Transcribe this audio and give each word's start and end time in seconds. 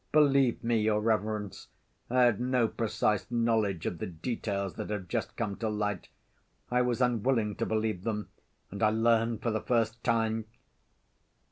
Believe 0.11 0.63
me, 0.63 0.81
your 0.81 0.99
reverence, 0.99 1.67
I 2.09 2.23
had 2.23 2.39
no 2.41 2.67
precise 2.67 3.29
knowledge 3.29 3.85
of 3.85 3.99
the 3.99 4.07
details 4.07 4.73
that 4.73 4.89
have 4.89 5.07
just 5.07 5.35
come 5.37 5.57
to 5.57 5.69
light, 5.69 6.09
I 6.71 6.81
was 6.81 7.01
unwilling 7.01 7.55
to 7.57 7.67
believe 7.67 8.03
them, 8.03 8.29
and 8.71 8.81
I 8.81 8.89
learn 8.89 9.37
for 9.37 9.51
the 9.51 9.61
first 9.61 10.03
time.... 10.03 10.45